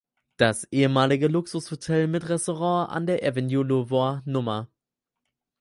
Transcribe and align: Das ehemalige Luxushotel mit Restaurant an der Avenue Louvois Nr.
Das 0.37 0.63
ehemalige 0.71 1.27
Luxushotel 1.27 2.07
mit 2.07 2.27
Restaurant 2.27 2.89
an 2.89 3.05
der 3.05 3.21
Avenue 3.23 3.63
Louvois 3.63 4.23
Nr. 4.25 4.67